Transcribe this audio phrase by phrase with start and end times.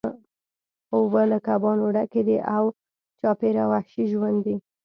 [0.95, 2.63] اوبه له کبانو ډکې دي او
[3.19, 4.55] چاپیره وحشي ژوند دی